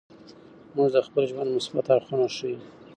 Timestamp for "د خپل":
0.95-1.23